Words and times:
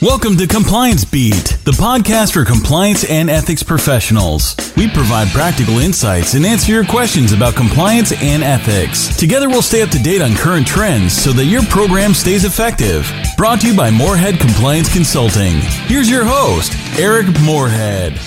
Welcome 0.00 0.36
to 0.36 0.46
Compliance 0.46 1.04
Beat, 1.04 1.58
the 1.64 1.72
podcast 1.72 2.32
for 2.32 2.44
compliance 2.44 3.02
and 3.10 3.28
ethics 3.28 3.64
professionals. 3.64 4.54
We 4.76 4.88
provide 4.88 5.26
practical 5.32 5.78
insights 5.78 6.34
and 6.34 6.46
answer 6.46 6.70
your 6.70 6.84
questions 6.84 7.32
about 7.32 7.56
compliance 7.56 8.12
and 8.12 8.44
ethics. 8.44 9.16
Together, 9.16 9.48
we'll 9.48 9.60
stay 9.60 9.82
up 9.82 9.90
to 9.90 9.98
date 9.98 10.22
on 10.22 10.36
current 10.36 10.68
trends 10.68 11.20
so 11.20 11.32
that 11.32 11.46
your 11.46 11.62
program 11.64 12.14
stays 12.14 12.44
effective. 12.44 13.10
Brought 13.36 13.60
to 13.62 13.72
you 13.72 13.76
by 13.76 13.90
Moorhead 13.90 14.38
Compliance 14.38 14.92
Consulting. 14.92 15.56
Here's 15.88 16.08
your 16.08 16.24
host, 16.24 16.74
Eric 16.96 17.26
Moorhead. 17.40 18.20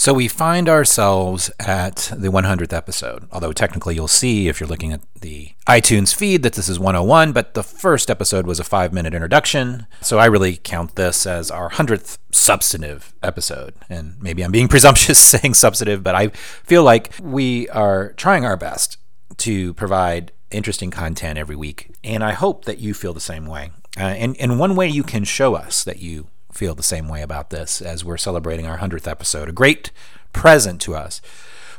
So 0.00 0.14
we 0.14 0.28
find 0.28 0.66
ourselves 0.66 1.50
at 1.60 2.10
the 2.16 2.28
100th 2.28 2.72
episode. 2.72 3.28
Although 3.30 3.52
technically 3.52 3.96
you'll 3.96 4.08
see 4.08 4.48
if 4.48 4.58
you're 4.58 4.66
looking 4.66 4.94
at 4.94 5.02
the 5.14 5.52
iTunes 5.66 6.14
feed 6.14 6.42
that 6.42 6.54
this 6.54 6.70
is 6.70 6.78
101, 6.78 7.32
but 7.32 7.52
the 7.52 7.62
first 7.62 8.10
episode 8.10 8.46
was 8.46 8.58
a 8.58 8.64
five 8.64 8.94
minute 8.94 9.12
introduction. 9.12 9.86
So 10.00 10.18
I 10.18 10.24
really 10.24 10.56
count 10.56 10.94
this 10.94 11.26
as 11.26 11.50
our 11.50 11.68
100th 11.68 12.16
substantive 12.32 13.12
episode. 13.22 13.74
And 13.90 14.14
maybe 14.22 14.42
I'm 14.42 14.52
being 14.52 14.68
presumptuous 14.74 15.18
saying 15.18 15.52
substantive, 15.52 16.02
but 16.02 16.14
I 16.14 16.28
feel 16.28 16.82
like 16.82 17.12
we 17.20 17.68
are 17.68 18.14
trying 18.14 18.46
our 18.46 18.56
best 18.56 18.96
to 19.36 19.74
provide 19.74 20.32
interesting 20.50 20.90
content 20.90 21.38
every 21.38 21.56
week. 21.56 21.94
And 22.02 22.24
I 22.24 22.32
hope 22.32 22.64
that 22.64 22.78
you 22.78 22.94
feel 22.94 23.12
the 23.12 23.20
same 23.20 23.44
way. 23.44 23.72
Uh, 23.98 24.04
and, 24.04 24.34
and 24.38 24.58
one 24.58 24.76
way 24.76 24.88
you 24.88 25.02
can 25.02 25.24
show 25.24 25.56
us 25.56 25.84
that 25.84 25.98
you 25.98 26.28
feel 26.52 26.74
the 26.74 26.82
same 26.82 27.08
way 27.08 27.22
about 27.22 27.50
this 27.50 27.80
as 27.80 28.04
we're 28.04 28.16
celebrating 28.16 28.66
our 28.66 28.78
100th 28.78 29.08
episode. 29.08 29.48
A 29.48 29.52
great 29.52 29.90
present 30.32 30.80
to 30.82 30.94
us 30.94 31.20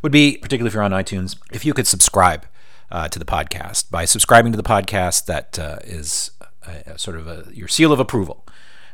would 0.02 0.12
be, 0.12 0.38
particularly 0.38 0.68
if 0.68 0.74
you're 0.74 0.84
on 0.84 0.92
iTunes, 0.92 1.38
if 1.52 1.66
you 1.66 1.74
could 1.74 1.88
subscribe 1.88 2.46
uh, 2.92 3.08
to 3.08 3.20
the 3.20 3.26
podcast. 3.26 3.90
By 3.90 4.06
subscribing 4.06 4.52
to 4.52 4.58
the 4.58 4.64
podcast, 4.64 5.26
that 5.26 5.58
uh, 5.58 5.78
is 5.84 6.32
a, 6.64 6.94
a 6.94 7.00
sort 7.00 7.18
of 7.18 7.28
a, 7.28 7.46
your 7.54 7.68
seal 7.68 7.92
of 7.92 8.00
approval 8.00 8.46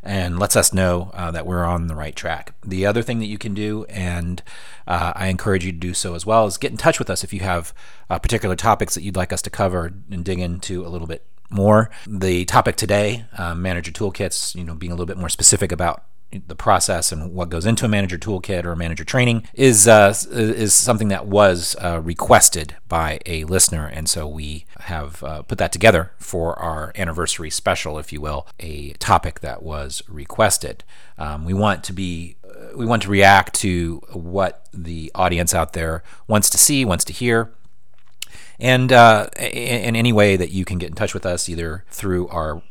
and 0.04 0.40
lets 0.40 0.55
us 0.55 0.73
know 0.73 1.12
uh, 1.13 1.32
that 1.32 1.45
we're 1.45 1.66
on 1.66 1.88
the 1.88 1.96
right 1.96 2.16
track. 2.16 2.54
The 2.63 2.85
other 2.85 3.02
thing 3.02 3.20
that 3.20 3.26
you 3.26 3.37
can 3.37 3.54
do, 3.54 3.85
and 3.90 4.41
uh, 4.85 5.12
I 5.15 5.27
encourage 5.27 5.65
you 5.65 5.71
to 5.71 5.77
do 5.77 5.93
so 5.93 6.15
as 6.15 6.26
well, 6.26 6.46
is 6.46 6.57
get 6.57 6.71
in 6.71 6.77
touch 6.77 6.99
with 6.99 7.09
us 7.09 7.24
if 7.24 7.34
you 7.34 7.41
have 7.41 7.74
uh, 8.09 8.20
particular 8.20 8.55
topics 8.55 8.96
that 8.96 9.02
you'd 9.02 9.15
like 9.15 9.34
us 9.34 9.41
to 9.41 9.49
cover 9.49 9.93
and 10.12 10.24
dig 10.24 10.40
into 10.40 10.85
a 10.85 10.90
little 10.90 11.07
bit 11.07 11.26
more. 11.49 11.90
The 12.07 12.45
topic 12.45 12.76
today, 12.76 13.26
uh, 13.37 13.55
manager 13.55 13.91
toolkits, 13.91 14.55
you 14.55 14.63
know, 14.63 14.76
being 14.76 14.91
a 14.91 14.95
little 14.95 15.05
bit 15.05 15.17
more 15.17 15.29
specific 15.29 15.71
about 15.71 16.03
the 16.48 16.55
process 16.55 17.12
and 17.12 17.34
what 17.34 17.49
goes 17.49 17.65
into 17.65 17.85
a 17.85 17.87
manager 17.87 18.17
toolkit 18.17 18.65
or 18.65 18.73
a 18.73 18.76
manager 18.76 19.05
training 19.05 19.48
is 19.53 19.87
uh, 19.87 20.13
is 20.31 20.73
something 20.73 21.07
that 21.07 21.25
was 21.25 21.75
uh, 21.81 22.01
requested 22.03 22.75
by 22.87 23.20
a 23.25 23.45
listener, 23.45 23.87
and 23.87 24.09
so 24.09 24.27
we 24.27 24.65
have 24.81 25.23
uh, 25.23 25.41
put 25.43 25.57
that 25.57 25.71
together 25.71 26.12
for 26.18 26.57
our 26.59 26.91
anniversary 26.95 27.49
special, 27.49 27.98
if 27.98 28.12
you 28.12 28.20
will, 28.20 28.45
a 28.59 28.91
topic 28.93 29.40
that 29.40 29.63
was 29.63 30.03
requested. 30.07 30.84
Um, 31.18 31.45
we 31.45 31.53
want 31.53 31.84
to 31.85 31.93
be 31.93 32.35
uh, 32.43 32.75
we 32.75 32.85
want 32.85 33.03
to 33.03 33.09
react 33.09 33.53
to 33.62 34.01
what 34.12 34.68
the 34.73 35.12
audience 35.15 35.53
out 35.53 35.73
there 35.73 36.03
wants 36.27 36.49
to 36.49 36.57
see, 36.57 36.84
wants 36.84 37.05
to 37.05 37.13
hear, 37.13 37.53
and 38.60 38.91
uh, 38.91 39.27
in 39.40 39.96
any 39.96 40.12
way 40.12 40.36
that 40.36 40.52
you 40.52 40.66
can 40.66 40.77
get 40.77 40.90
in 40.90 40.96
touch 40.96 41.13
with 41.13 41.26
us, 41.26 41.48
either 41.48 41.86
through 41.90 42.27
our 42.30 42.62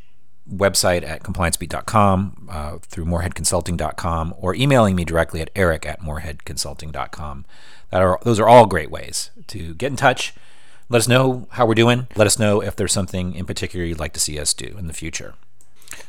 website 0.51 1.07
at 1.07 1.23
compliancebeat.com, 1.23 2.49
uh, 2.51 2.79
through 2.83 3.05
moorheadconsulting.com, 3.05 4.35
or 4.39 4.55
emailing 4.55 4.95
me 4.95 5.05
directly 5.05 5.41
at 5.41 5.51
eric 5.55 5.87
at 5.87 6.01
moorheadconsulting.com. 6.01 7.45
That 7.91 8.03
are, 8.03 8.19
those 8.23 8.41
are 8.41 8.49
all 8.49 8.67
great 8.67 8.91
ways 8.91 9.31
to 9.49 9.75
get 9.75 9.91
in 9.91 9.97
touch. 9.97 10.35
Let 10.89 10.99
us 10.99 11.09
know 11.09 11.49
how 11.51 11.67
we're 11.67 11.75
doing. 11.75 12.07
Let 12.17 12.27
us 12.27 12.39
know 12.39 12.61
if 12.61 12.77
there's 12.77 12.93
something 12.93 13.35
in 13.35 13.45
particular 13.45 13.85
you'd 13.85 13.99
like 13.99 14.13
to 14.15 14.21
see 14.21 14.39
us 14.39 14.55
do 14.55 14.77
in 14.79 14.87
the 14.87 14.93
future. 14.93 15.35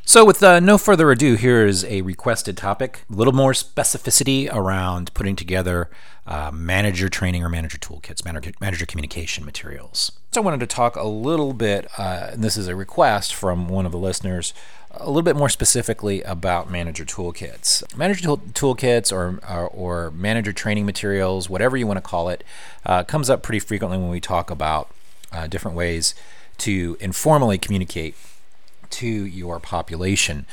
So, 0.06 0.24
with 0.24 0.42
uh, 0.42 0.60
no 0.60 0.78
further 0.78 1.12
ado, 1.12 1.36
here 1.36 1.66
is 1.66 1.84
a 1.86 2.02
requested 2.02 2.58
topic. 2.58 3.04
A 3.12 3.16
little 3.16 3.34
more 3.34 3.52
specificity 3.54 4.52
around 4.54 5.14
putting 5.14 5.36
together 5.36 5.90
uh, 6.28 6.52
manager 6.54 7.08
training 7.08 7.44
or 7.44 7.50
manager 7.50 7.78
toolkits, 7.78 8.26
manager, 8.26 8.52
manager 8.60 8.86
communication 8.86 9.46
materials. 9.46 10.12
So, 10.32 10.42
I 10.42 10.44
wanted 10.44 10.60
to 10.60 10.68
talk 10.68 10.96
a 10.96 11.08
little 11.08 11.54
bit, 11.54 11.88
uh, 11.98 12.32
and 12.34 12.44
this 12.44 12.58
is 12.58 12.68
a 12.68 12.76
request 12.76 13.34
from 13.34 13.70
one 13.70 13.86
of 13.86 13.92
the 13.92 13.98
listeners, 13.98 14.54
a 14.92 15.08
little 15.08 15.22
bit 15.22 15.36
more 15.36 15.50
specifically 15.50 16.22
about 16.24 16.70
manager 16.70 17.06
toolkits. 17.06 17.96
Manager 17.96 18.24
tool- 18.24 18.38
toolkits 18.38 19.12
or, 19.12 19.40
or, 19.50 19.68
or, 19.68 20.12
manager 20.12 20.52
training 20.52 20.86
materials, 20.86 21.50
whatever 21.50 21.78
you 21.78 21.88
want 21.88 21.98
to 21.98 22.02
call 22.02 22.30
it, 22.30 22.44
uh, 22.86 23.04
comes 23.04 23.30
up 23.30 23.42
pretty 23.42 23.60
frequently 23.60 23.98
when 23.98 24.10
we 24.10 24.20
talk 24.20 24.50
about 24.50 24.90
uh, 25.32 25.48
different 25.48 25.78
ways 25.78 26.14
to 26.58 26.98
informally 27.00 27.58
communicate 27.58 28.16
to 28.90 29.08
your 29.08 29.60
population. 29.60 30.46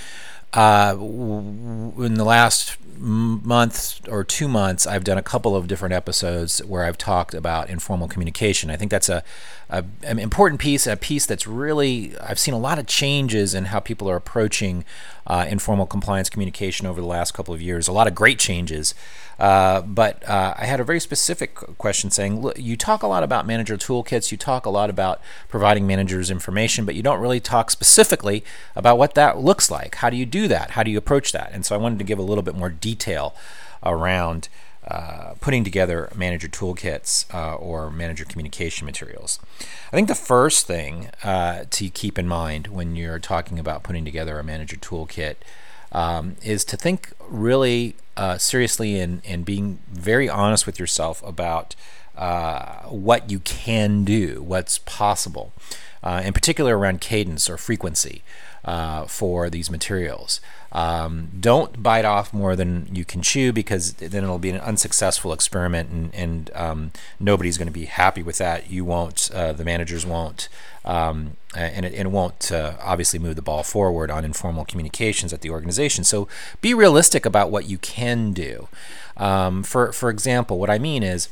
Uh, 0.53 0.95
in 0.97 2.15
the 2.15 2.25
last 2.25 2.77
month 2.99 4.01
or 4.09 4.25
two 4.25 4.49
months, 4.49 4.87
I've 4.87 5.05
done 5.05 5.19
a 5.19 5.23
couple 5.23 5.55
of 5.57 5.67
different 5.67 5.95
episodes 5.95 6.59
where 6.65 6.85
I've 6.85 6.99
talked 6.99 7.35
about 7.35 7.71
informal 7.71 8.09
communication. 8.09 8.71
I 8.71 8.77
think 8.77 8.91
that's 8.91 9.09
a, 9.09 9.23
a, 9.69 9.85
an 10.03 10.19
important 10.19 10.61
piece, 10.61 10.87
a 10.87 10.97
piece 10.97 11.27
that's 11.27 11.47
really 11.47 12.17
I've 12.19 12.39
seen 12.39 12.55
a 12.55 12.59
lot 12.59 12.79
of 12.79 12.87
changes 12.87 13.55
in 13.55 13.67
how 13.67 13.81
people 13.81 14.09
are 14.11 14.17
approaching 14.17 14.85
uh, 15.27 15.47
informal 15.49 15.87
compliance 15.87 16.29
communication 16.29 16.87
over 16.87 17.01
the 17.01 17.07
last 17.07 17.33
couple 17.33 17.55
of 17.55 17.63
years. 17.63 17.89
A 17.89 17.93
lot 17.93 18.07
of 18.07 18.15
great 18.15 18.39
changes. 18.39 18.95
Uh, 19.39 19.81
but 19.81 20.27
uh, 20.29 20.55
I 20.57 20.67
had 20.67 20.81
a 20.81 20.85
very 20.85 21.01
specific 21.01 21.55
question 21.79 22.11
saying, 22.11 22.41
look, 22.41 22.59
you 22.59 22.77
talk 22.77 23.03
a 23.03 23.07
lot 23.07 23.23
about 23.23 23.47
manager 23.47 23.77
toolkits, 23.77 24.31
you 24.31 24.39
talk 24.39 24.65
a 24.65 24.71
lot 24.71 24.91
about 24.91 25.21
providing 25.49 25.87
managers 25.87 26.31
information, 26.31 26.85
but 26.85 26.95
you 26.95 27.03
don't 27.03 27.21
really 27.21 27.41
talk 27.41 27.71
specifically 27.71 28.45
about 28.77 28.97
what 28.97 29.15
that 29.15 29.39
looks 29.39 29.71
like. 29.71 29.97
How 29.97 30.11
do 30.11 30.17
you 30.17 30.27
do 30.27 30.47
that? 30.49 30.73
How 30.73 30.83
do 30.83 30.91
you 30.91 30.99
approach 30.99 31.33
that? 31.33 31.51
And 31.53 31.67
so 31.67 31.75
I 31.75 31.79
wanted 31.79 31.99
to 31.99 32.05
give 32.05 32.19
a 32.19 32.23
little 32.23 32.43
bit 32.43 32.55
more 32.55 32.71
detail 32.91 33.35
around. 33.83 34.49
Uh, 34.87 35.33
putting 35.41 35.65
together 35.65 36.13
manager 36.15 36.47
toolkits 36.47 37.25
uh, 37.33 37.55
or 37.55 37.91
manager 37.91 38.23
communication 38.27 38.85
materials. 38.85 39.39
I 39.91 39.97
think 39.97 40.09
the 40.09 40.15
first 40.15 40.67
thing 40.67 41.09
uh, 41.23 41.65
to 41.71 41.89
keep 41.89 42.19
in 42.19 42.29
mind 42.29 42.67
when 42.67 42.95
you're 42.95 43.19
talking 43.19 43.59
about 43.59 43.83
putting 43.83 44.05
together 44.05 44.39
a 44.39 44.45
manager 44.45 44.77
toolkit 44.77 45.37
um, 45.93 46.37
is 46.43 46.67
to 46.67 46.77
think 46.77 47.15
really 47.27 47.97
uh, 48.19 48.37
seriously 48.37 49.01
and, 49.01 49.23
and 49.25 49.47
being 49.47 49.79
very 49.91 50.29
honest 50.29 50.67
with 50.67 50.79
yourself 50.79 51.23
about 51.23 51.75
uh, 52.15 52.83
what 52.83 53.31
you 53.31 53.39
can 53.39 54.05
do, 54.05 54.43
what's 54.43 54.81
possible, 54.81 55.55
uh, 56.03 56.21
in 56.23 56.35
particular 56.35 56.77
around 56.77 57.01
cadence 57.01 57.49
or 57.49 57.57
frequency 57.57 58.23
for 59.09 59.49
these 59.49 59.71
materials. 59.71 60.43
Um, 60.75 61.29
don't 61.39 61.81
bite 61.85 62.05
off 62.05 62.35
more 62.35 62.57
than 62.57 62.89
you 62.93 63.05
can 63.05 63.23
chew 63.23 63.53
because 63.53 63.93
then 63.93 64.25
it'll 64.25 64.41
be 64.41 64.51
an 64.51 64.61
unsuccessful 64.61 65.33
experiment 65.33 65.89
and, 65.91 66.15
and 66.15 66.51
um, 66.53 66.91
nobody's 67.21 67.57
going 67.57 67.69
to 67.69 67.73
be 67.73 67.85
happy 67.85 68.25
with 68.25 68.39
that. 68.39 68.71
You 68.71 68.85
won't, 68.85 69.31
uh, 69.33 69.53
the 69.53 69.65
managers 69.65 70.05
won't, 70.05 70.49
um, 70.85 71.37
and, 71.55 71.87
it, 71.87 71.95
and, 71.95 72.09
it, 72.09 72.11
won't 72.11 72.51
uh, 72.51 72.75
obviously 72.83 73.21
move 73.21 73.37
the 73.37 73.43
ball 73.43 73.63
forward 73.63 74.11
on 74.11 74.25
informal 74.25 74.65
communications 74.65 75.33
at 75.33 75.43
the 75.43 75.51
organization. 75.51 76.03
So 76.03 76.27
be 76.61 76.75
realistic 76.75 77.25
about 77.25 77.53
what 77.53 77.69
you 77.69 77.79
can 77.79 78.33
do. 78.33 78.67
Um, 79.17 79.63
for, 79.63 79.93
for 79.93 80.11
example, 80.11 80.59
what 80.59 80.71
I 80.71 80.79
mean 80.79 81.05
is 81.05 81.29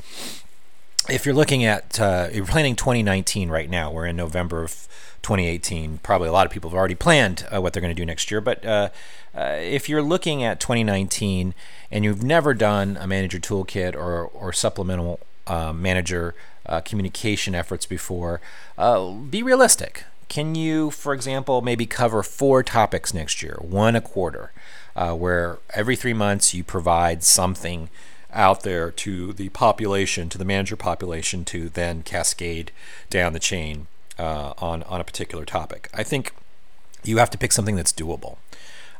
if 1.09 1.25
you're 1.25 1.35
looking 1.35 1.65
at, 1.65 1.99
uh, 1.99 2.29
you're 2.31 2.45
planning 2.45 2.77
2019 2.77 3.49
right 3.49 3.69
now, 3.69 3.91
we're 3.91 4.05
in 4.05 4.15
November 4.15 4.63
of 4.63 4.87
2018. 5.23 5.99
Probably 6.03 6.27
a 6.27 6.31
lot 6.31 6.45
of 6.45 6.51
people 6.51 6.69
have 6.69 6.77
already 6.77 6.95
planned 6.95 7.47
uh, 7.53 7.59
what 7.61 7.73
they're 7.73 7.81
going 7.81 7.95
to 7.95 7.99
do 7.99 8.05
next 8.05 8.29
year. 8.29 8.41
But 8.41 8.63
uh, 8.65 8.89
uh, 9.33 9.57
if 9.59 9.89
you're 9.89 10.01
looking 10.01 10.43
at 10.43 10.59
2019 10.59 11.55
and 11.89 12.03
you've 12.03 12.23
never 12.23 12.53
done 12.53 12.97
a 12.99 13.07
manager 13.07 13.39
toolkit 13.39 13.95
or, 13.95 14.25
or 14.25 14.53
supplemental 14.53 15.19
uh, 15.47 15.73
manager 15.73 16.35
uh, 16.65 16.81
communication 16.81 17.55
efforts 17.55 17.85
before, 17.85 18.41
uh, 18.77 19.11
be 19.11 19.41
realistic. 19.41 20.03
Can 20.29 20.55
you, 20.55 20.91
for 20.91 21.13
example, 21.13 21.61
maybe 21.61 21.85
cover 21.85 22.23
four 22.23 22.63
topics 22.63 23.13
next 23.13 23.43
year, 23.43 23.57
one 23.61 23.95
a 23.95 24.01
quarter, 24.01 24.51
where 24.95 25.59
every 25.73 25.95
three 25.95 26.13
months 26.13 26.53
you 26.53 26.63
provide 26.63 27.23
something 27.23 27.89
out 28.31 28.63
there 28.63 28.89
to 28.89 29.31
the 29.33 29.49
population, 29.49 30.29
to 30.29 30.39
the 30.39 30.45
manager 30.45 30.75
population, 30.75 31.45
to 31.45 31.69
then 31.69 32.01
cascade 32.01 32.71
down 33.11 33.33
the 33.33 33.39
chain 33.39 33.85
uh, 34.17 34.53
on 34.57 34.83
on 34.83 35.01
a 35.01 35.03
particular 35.03 35.45
topic. 35.45 35.89
I 35.93 36.03
think 36.03 36.33
you 37.03 37.17
have 37.17 37.29
to 37.31 37.37
pick 37.37 37.51
something 37.51 37.75
that's 37.75 37.93
doable. 37.93 38.37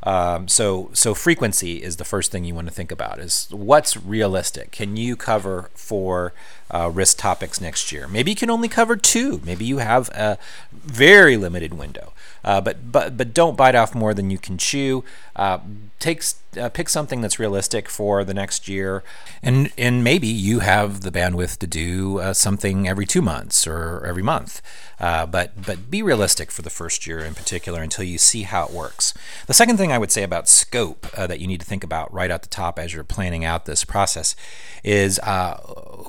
Um, 0.03 0.49
so 0.49 0.89
so 0.93 1.13
frequency 1.13 1.81
is 1.81 1.95
the 1.95 2.05
first 2.05 2.31
thing 2.31 2.43
you 2.43 2.53
want 2.53 2.67
to 2.67 2.73
think 2.73 2.91
about 2.91 3.19
is 3.19 3.47
what's 3.51 3.95
realistic. 3.95 4.71
Can 4.71 4.97
you 4.97 5.15
cover 5.15 5.69
four 5.73 6.33
uh, 6.73 6.89
risk 6.89 7.17
topics 7.17 7.61
next 7.61 7.91
year? 7.91 8.07
Maybe 8.07 8.31
you 8.31 8.35
can 8.35 8.49
only 8.49 8.67
cover 8.67 8.95
two. 8.95 9.41
Maybe 9.45 9.65
you 9.65 9.77
have 9.77 10.09
a 10.09 10.37
very 10.71 11.37
limited 11.37 11.73
window. 11.73 12.13
Uh, 12.43 12.59
but 12.59 12.91
but 12.91 13.15
but 13.15 13.33
don't 13.33 13.55
bite 13.55 13.75
off 13.75 13.95
more 13.95 14.13
than 14.13 14.29
you 14.29 14.37
can 14.37 14.57
chew. 14.57 15.03
Uh, 15.35 15.59
take 15.99 16.21
uh, 16.59 16.67
pick 16.69 16.89
something 16.89 17.21
that's 17.21 17.39
realistic 17.39 17.87
for 17.87 18.25
the 18.25 18.33
next 18.33 18.67
year, 18.67 19.01
and 19.41 19.71
and 19.77 20.03
maybe 20.03 20.27
you 20.27 20.59
have 20.59 21.01
the 21.01 21.11
bandwidth 21.11 21.57
to 21.59 21.67
do 21.67 22.19
uh, 22.19 22.33
something 22.33 22.87
every 22.87 23.05
two 23.05 23.21
months 23.21 23.65
or 23.65 24.05
every 24.05 24.23
month. 24.23 24.61
Uh, 24.99 25.25
but 25.25 25.65
but 25.65 25.89
be 25.89 26.03
realistic 26.03 26.51
for 26.51 26.61
the 26.61 26.69
first 26.69 27.07
year 27.07 27.19
in 27.19 27.33
particular 27.33 27.81
until 27.81 28.03
you 28.03 28.17
see 28.17 28.43
how 28.43 28.65
it 28.65 28.71
works. 28.71 29.13
The 29.47 29.53
second 29.53 29.77
thing 29.77 29.91
I 29.91 29.97
would 29.97 30.11
say 30.11 30.23
about 30.23 30.49
scope 30.49 31.07
uh, 31.17 31.27
that 31.27 31.39
you 31.39 31.47
need 31.47 31.61
to 31.61 31.65
think 31.65 31.83
about 31.83 32.13
right 32.13 32.29
at 32.29 32.41
the 32.41 32.49
top 32.49 32.77
as 32.77 32.93
you're 32.93 33.05
planning 33.05 33.45
out 33.45 33.65
this 33.65 33.85
process 33.85 34.35
is 34.83 35.17
uh, 35.19 35.55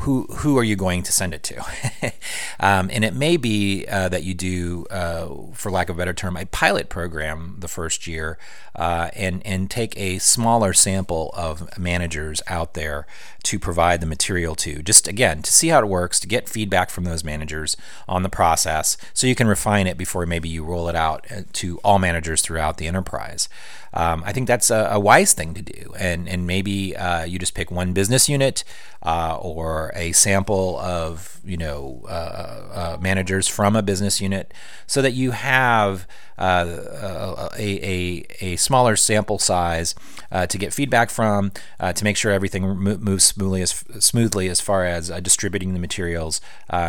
who 0.00 0.24
are 0.56 0.64
you 0.64 0.76
going 0.76 1.02
to 1.02 1.12
send 1.12 1.34
it 1.34 1.42
to? 1.44 1.58
um, 2.60 2.90
and 2.92 3.04
it 3.04 3.14
may 3.14 3.36
be 3.36 3.86
uh, 3.86 4.08
that 4.08 4.24
you 4.24 4.34
do, 4.34 4.86
uh, 4.90 5.28
for 5.52 5.70
lack 5.70 5.88
of 5.88 5.96
a 5.96 5.98
better 5.98 6.12
term, 6.12 6.36
a 6.36 6.46
pilot 6.46 6.88
program 6.88 7.56
the 7.58 7.68
first 7.68 8.06
year, 8.06 8.38
uh, 8.76 9.10
and 9.14 9.44
and 9.46 9.70
take 9.70 9.96
a 9.98 10.18
smaller 10.18 10.72
sample 10.72 11.30
of 11.34 11.78
managers 11.78 12.42
out 12.46 12.74
there 12.74 13.06
to 13.44 13.58
provide 13.58 14.00
the 14.00 14.06
material 14.06 14.54
to. 14.56 14.82
Just 14.82 15.06
again 15.06 15.42
to 15.42 15.52
see 15.52 15.68
how 15.68 15.80
it 15.80 15.88
works, 15.88 16.18
to 16.20 16.26
get 16.26 16.48
feedback 16.48 16.90
from 16.90 17.04
those 17.04 17.24
managers 17.24 17.76
on 18.08 18.22
the 18.22 18.28
process, 18.28 18.96
so 19.12 19.26
you 19.26 19.34
can 19.34 19.46
refine 19.46 19.86
it 19.86 19.96
before 19.96 20.26
maybe 20.26 20.48
you 20.48 20.64
roll 20.64 20.88
it 20.88 20.96
out 20.96 21.26
uh, 21.30 21.42
to 21.54 21.78
all 21.78 21.98
managers 21.98 22.42
throughout 22.42 22.78
the 22.78 22.86
enterprise. 22.86 23.48
Um, 23.94 24.24
I 24.26 24.32
think 24.32 24.48
that's 24.48 24.70
a, 24.70 24.88
a, 24.90 24.98
wise 24.98 25.34
thing 25.34 25.54
to 25.54 25.62
do, 25.62 25.94
and 25.96 26.28
and 26.28 26.48
maybe 26.48 26.96
uh, 26.96 27.24
you 27.24 27.38
just 27.38 27.54
pick 27.54 27.70
one 27.70 27.92
business 27.92 28.28
unit 28.28 28.64
uh, 29.04 29.36
or 29.40 29.92
a 29.94 30.10
sample 30.10 30.33
of 30.34 31.40
you 31.44 31.56
know 31.56 32.04
uh, 32.08 32.10
uh 32.10 32.98
managers 33.00 33.46
from 33.46 33.76
a 33.76 33.82
business 33.82 34.20
unit, 34.20 34.52
so 34.86 35.02
that 35.02 35.12
you 35.12 35.30
have 35.30 36.06
uh, 36.36 37.48
a, 37.56 37.60
a, 37.60 38.26
a 38.40 38.56
smaller 38.56 38.96
sample 38.96 39.38
size 39.38 39.94
uh, 40.32 40.46
to 40.46 40.58
get 40.58 40.72
feedback 40.72 41.08
from, 41.08 41.52
to 41.94 42.02
make 42.02 42.16
sure 42.16 42.32
everything 42.32 42.64
moves 42.64 43.22
smoothly 43.22 43.62
as 43.62 43.84
smoothly 44.00 44.48
as 44.48 44.60
far 44.60 44.84
as 44.84 45.10
distributing 45.22 45.74
the 45.74 45.78
materials, 45.78 46.40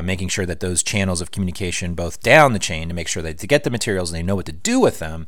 making 0.03 0.29
sure 0.29 0.47
that 0.47 0.61
those 0.61 0.81
channels 0.81 1.21
of 1.21 1.29
communication 1.29 1.93
both 1.93 2.21
down 2.23 2.53
the 2.53 2.59
chain 2.59 2.87
to 2.87 2.93
make 2.95 3.07
sure 3.07 3.21
that 3.21 3.37
to 3.37 3.45
get 3.45 3.63
the 3.63 3.69
materials 3.69 4.09
and 4.09 4.17
they 4.17 4.23
know 4.23 4.35
what 4.35 4.47
to 4.47 4.51
do 4.51 4.79
with 4.79 4.97
them 4.97 5.27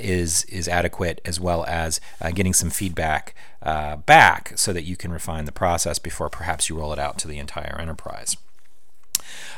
is 0.00 0.44
is 0.44 0.68
adequate 0.68 1.20
as 1.24 1.40
well 1.40 1.64
as 1.66 2.00
uh, 2.20 2.30
getting 2.30 2.52
some 2.52 2.70
feedback 2.70 3.34
uh, 3.62 3.96
back 3.96 4.52
so 4.56 4.72
that 4.72 4.84
you 4.84 4.96
can 4.96 5.12
refine 5.12 5.44
the 5.44 5.52
process 5.52 5.98
before 5.98 6.28
perhaps 6.28 6.68
you 6.68 6.78
roll 6.78 6.92
it 6.92 6.98
out 6.98 7.18
to 7.18 7.28
the 7.28 7.38
entire 7.38 7.76
enterprise. 7.80 8.36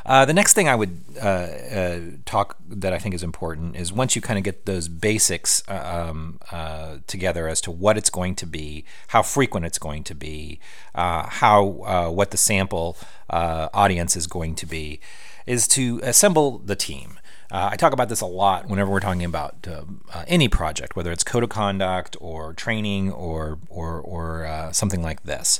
Uh, 0.05 0.25
the 0.25 0.33
next 0.33 0.53
thing 0.53 0.67
I 0.67 0.75
would 0.75 1.01
uh, 1.21 1.25
uh, 1.25 1.99
talk 2.25 2.57
that 2.67 2.93
I 2.93 2.99
think 2.99 3.13
is 3.13 3.23
important 3.23 3.75
is 3.75 3.91
once 3.91 4.15
you 4.15 4.21
kind 4.21 4.37
of 4.37 4.43
get 4.43 4.65
those 4.65 4.87
basics 4.87 5.61
uh, 5.67 6.07
um, 6.09 6.39
uh, 6.51 6.97
together 7.07 7.47
as 7.47 7.61
to 7.61 7.71
what 7.71 7.97
it's 7.97 8.09
going 8.09 8.35
to 8.35 8.45
be, 8.45 8.85
how 9.09 9.21
frequent 9.21 9.65
it's 9.65 9.77
going 9.77 10.03
to 10.05 10.15
be, 10.15 10.59
uh, 10.95 11.27
how 11.27 12.09
what 12.11 12.31
the 12.31 12.37
sample 12.37 12.97
audience 13.29 14.15
is 14.15 14.27
going 14.27 14.55
to 14.55 14.65
be, 14.65 14.99
is 15.45 15.67
to 15.67 15.99
assemble 16.03 16.59
the 16.59 16.75
team. 16.75 17.19
Uh, 17.51 17.69
I 17.71 17.77
talk 17.77 17.93
about 17.93 18.09
this 18.09 18.21
a 18.21 18.27
lot 18.27 18.67
whenever 18.67 18.91
we're 18.91 18.99
talking 18.99 19.23
about 19.23 19.67
uh, 19.67 19.83
uh, 20.13 20.23
any 20.27 20.47
project, 20.47 20.95
whether 20.95 21.11
it's 21.11 21.23
code 21.23 21.43
of 21.43 21.49
conduct 21.49 22.15
or 22.19 22.53
training 22.53 23.11
or 23.11 23.57
or, 23.69 23.99
or 23.99 24.45
uh, 24.45 24.71
something 24.71 25.01
like 25.01 25.23
this. 25.23 25.59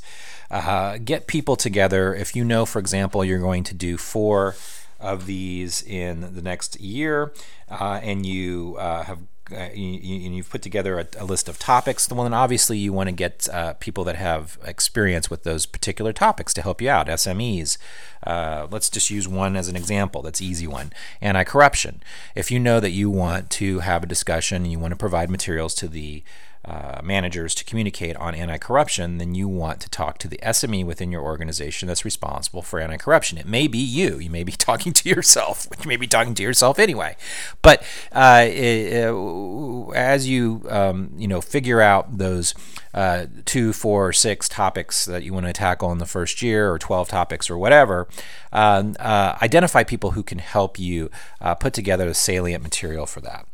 Uh, 0.52 0.98
get 1.04 1.26
people 1.26 1.56
together. 1.56 2.14
If 2.14 2.36
you 2.36 2.46
know, 2.46 2.66
for 2.66 2.80
example, 2.80 3.26
you're 3.26 3.40
going 3.40 3.64
to 3.66 3.74
do 3.74 3.98
four 3.98 4.56
of 5.00 5.26
these 5.26 5.82
in 5.82 6.36
the 6.36 6.42
next 6.42 6.80
year, 6.80 7.34
uh, 7.70 8.00
and 8.04 8.26
you 8.26 8.76
have 8.76 9.20
uh, 9.56 9.70
you, 9.74 10.38
have 10.38 10.50
put 10.50 10.62
together 10.62 11.00
a, 11.00 11.08
a, 11.18 11.26
list 11.26 11.50
of 11.50 11.60
topics, 11.60 12.10
well, 12.12 12.24
then 12.24 12.34
obviously 12.34 12.78
you 12.78 12.94
want 12.94 13.08
to 13.08 13.16
get 13.16 13.48
uh, 13.52 13.74
people 13.74 14.04
that 14.04 14.16
have 14.16 14.58
experience 14.64 15.30
with 15.30 15.44
those 15.44 15.66
particular 15.66 16.14
topics 16.14 16.54
to 16.54 16.62
help 16.62 16.82
you 16.82 16.90
out, 16.90 17.08
SMEs. 17.08 17.78
Uh, 18.26 18.68
let's 18.70 18.90
just 18.90 19.10
use 19.10 19.28
one 19.28 19.56
as 19.56 19.68
an 19.68 19.76
example 19.76 20.22
that's 20.22 20.42
easy 20.42 20.68
one 20.68 20.92
anti 21.22 21.44
corruption. 21.44 22.02
If 22.36 22.52
you 22.52 22.60
know 22.60 22.80
that 22.80 22.92
you 22.92 23.10
want 23.10 23.50
to 23.52 23.80
have 23.80 24.04
a 24.04 24.08
discussion, 24.08 24.66
you 24.66 24.80
want 24.80 24.92
to 24.92 24.98
provide 24.98 25.30
materials 25.30 25.74
to 25.76 25.88
the 25.88 26.24
uh, 26.70 27.02
managers 27.04 27.56
to 27.56 27.66
communicate 27.66 28.16
on 28.18 28.36
anti 28.36 28.58
corruption, 28.60 29.18
then 29.18 29.34
you 29.34 29.48
want 29.48 29.80
to 29.82 29.90
talk 29.90 30.20
to 30.20 30.28
the 30.28 30.38
SME 30.44 30.86
within 30.86 31.12
your 31.12 31.24
organization 31.24 31.88
that's 31.88 32.06
responsible 32.06 32.62
for 32.62 32.80
anti 32.80 32.98
corruption. 32.98 33.40
It 33.40 33.48
may 33.48 33.68
be 33.68 33.80
you. 33.80 34.20
You 34.20 34.30
may 34.30 34.44
be 34.44 34.52
talking 34.70 34.94
to 34.94 35.10
yourself, 35.10 35.68
you 35.82 35.88
may 35.88 35.98
be 35.98 36.08
talking 36.08 36.36
to 36.36 36.44
yourself 36.44 36.78
anyway. 36.78 37.16
But 37.64 37.82
uh, 38.12 38.46
it, 38.48 39.08
uh, 39.08 39.90
as 39.92 40.30
you 40.30 40.66
um, 40.70 41.12
you 41.18 41.28
know 41.28 41.42
figure 41.42 41.82
out 41.82 42.20
those 42.20 42.54
uh, 42.94 43.26
two, 43.46 43.74
four, 43.74 44.12
six 44.14 44.50
topics 44.50 45.06
that 45.06 45.24
you 45.24 45.34
want 45.34 45.46
to 45.46 45.54
tackle 45.54 45.92
in 45.92 45.98
the 45.98 46.06
first 46.06 46.42
year, 46.42 46.72
or 46.72 46.80
12 46.80 47.10
topics, 47.10 47.50
or 47.50 47.58
whatever, 47.58 48.08
um, 48.52 48.96
uh, 49.00 49.38
identify 49.42 49.84
people 49.84 50.12
who 50.12 50.24
can 50.24 50.40
help 50.40 50.80
you 50.80 51.10
uh, 51.42 51.56
put 51.56 51.74
together 51.74 52.06
the 52.06 52.14
salient 52.14 52.64
material 52.64 53.06
for 53.06 53.22
that. 53.22 53.46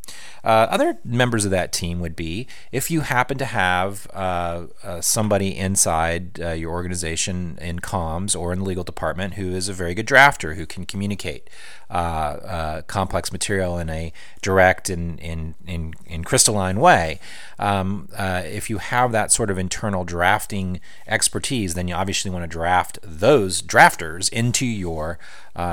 Uh, 0.44 0.68
other 0.70 1.00
members 1.04 1.44
of 1.44 1.52
that 1.52 1.74
team 1.74 2.00
would 2.00 2.16
be 2.16 2.46
if 2.72 2.92
you 2.92 3.02
happen 3.02 3.36
to 3.36 3.46
have 3.46 4.08
uh, 4.14 4.68
uh, 4.84 5.02
somebody 5.02 5.58
inside 5.58 6.38
your 6.38 6.72
organization 6.72 7.58
in 7.60 7.80
comms 7.80 8.40
or 8.40 8.54
in 8.54 8.60
the 8.60 8.66
legal 8.66 8.84
department 8.84 9.34
who 9.34 9.50
is 9.50 9.68
a 9.68 9.74
very 9.74 9.96
good 9.96 10.06
drafter 10.06 10.56
who 10.56 10.68
can 10.68 10.86
communicate 10.86 11.50
complex 11.90 13.32
material 13.32 13.80
in 13.80 13.90
a 13.90 14.14
direct 14.44 14.88
and 14.90 15.20
in, 15.20 15.56
in, 15.66 15.96
in 16.06 16.24
crystalline 16.24 16.80
way. 16.80 17.20
Um, 17.58 18.10
if 18.16 18.70
you 18.70 18.78
have 18.78 19.12
that 19.14 19.25
sort 19.32 19.50
of 19.50 19.58
internal 19.58 20.04
drafting 20.04 20.80
expertise, 21.08 21.74
then 21.74 21.88
you 21.88 21.96
obviously 21.96 22.32
want 22.32 22.44
to 22.44 22.48
draft 22.48 23.00
those 23.04 23.62
drafters 23.62 24.32
into 24.32 24.66
your 24.66 25.18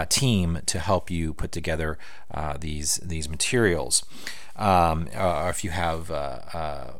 team 0.08 0.60
to 0.66 0.78
help 0.78 1.10
you 1.10 1.34
put 1.34 1.52
together 1.52 1.98
these 2.60 2.96
these 2.96 3.28
materials. 3.28 4.04
Um, 4.56 5.08
or 5.18 5.48
if 5.48 5.64
you 5.64 5.70
have 5.70 6.10
uh, 6.10 6.40
uh, 6.52 6.90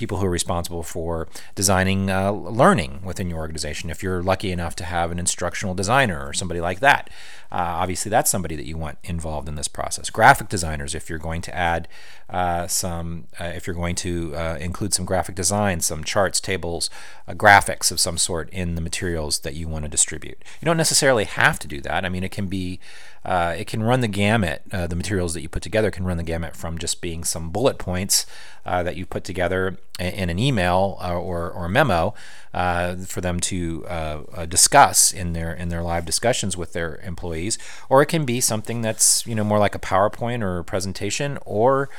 people 0.00 0.16
who 0.16 0.26
are 0.26 0.30
responsible 0.30 0.82
for 0.82 1.28
designing 1.54 2.10
uh, 2.10 2.32
learning 2.32 3.02
within 3.04 3.28
your 3.28 3.38
organization. 3.38 3.90
If 3.90 4.02
you're 4.02 4.22
lucky 4.22 4.50
enough 4.50 4.74
to 4.76 4.84
have 4.84 5.12
an 5.12 5.18
instructional 5.18 5.74
designer 5.74 6.26
or 6.26 6.32
somebody 6.32 6.58
like 6.58 6.80
that, 6.80 7.10
uh, 7.52 7.82
obviously 7.82 8.08
that's 8.08 8.30
somebody 8.30 8.56
that 8.56 8.66
you 8.66 8.78
want 8.78 8.96
involved 9.04 9.46
in 9.46 9.56
this 9.56 9.68
process. 9.68 10.08
Graphic 10.08 10.48
designers, 10.48 10.94
if 10.94 11.10
you're 11.10 11.18
going 11.18 11.42
to 11.42 11.54
add 11.54 11.86
uh, 12.30 12.66
some, 12.66 13.26
uh, 13.38 13.44
if 13.44 13.66
you're 13.66 13.76
going 13.76 13.94
to 13.96 14.34
uh, 14.34 14.56
include 14.58 14.94
some 14.94 15.04
graphic 15.04 15.34
design, 15.34 15.80
some 15.80 16.02
charts, 16.02 16.40
tables, 16.40 16.88
uh, 17.28 17.34
graphics 17.34 17.92
of 17.92 18.00
some 18.00 18.16
sort 18.16 18.48
in 18.50 18.76
the 18.76 18.80
materials 18.80 19.40
that 19.40 19.54
you 19.54 19.68
want 19.68 19.84
to 19.84 19.88
distribute. 19.90 20.42
You 20.62 20.66
don't 20.66 20.78
necessarily 20.78 21.24
have 21.24 21.58
to 21.58 21.68
do 21.68 21.82
that. 21.82 22.06
I 22.06 22.08
mean, 22.08 22.24
it 22.24 22.30
can 22.30 22.46
be 22.46 22.80
uh, 23.24 23.54
it 23.56 23.66
can 23.66 23.82
run 23.82 24.00
the 24.00 24.08
gamut. 24.08 24.62
Uh, 24.72 24.86
the 24.86 24.96
materials 24.96 25.34
that 25.34 25.42
you 25.42 25.48
put 25.48 25.62
together 25.62 25.90
can 25.90 26.04
run 26.04 26.16
the 26.16 26.22
gamut 26.22 26.56
from 26.56 26.78
just 26.78 27.00
being 27.00 27.22
some 27.22 27.50
bullet 27.50 27.78
points 27.78 28.24
uh, 28.64 28.82
that 28.82 28.96
you 28.96 29.04
put 29.04 29.24
together 29.24 29.76
in 29.98 30.30
an 30.30 30.38
email 30.38 30.96
uh, 31.02 31.12
or, 31.12 31.50
or 31.50 31.68
memo 31.68 32.14
uh, 32.54 32.96
for 32.96 33.20
them 33.20 33.38
to 33.38 33.84
uh, 33.86 34.46
discuss 34.46 35.12
in 35.12 35.34
their 35.34 35.52
in 35.52 35.68
their 35.68 35.82
live 35.82 36.06
discussions 36.06 36.56
with 36.56 36.72
their 36.72 36.96
employees, 37.02 37.58
or 37.90 38.00
it 38.00 38.06
can 38.06 38.24
be 38.24 38.40
something 38.40 38.80
that's 38.80 39.26
you 39.26 39.34
know 39.34 39.44
more 39.44 39.58
like 39.58 39.74
a 39.74 39.78
PowerPoint 39.78 40.42
or 40.42 40.58
a 40.58 40.64
presentation 40.64 41.38
or 41.44 41.90